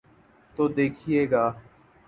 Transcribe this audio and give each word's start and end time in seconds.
تو 0.55 0.63
دیکھیے 0.67 1.21
گا۔ 1.31 1.45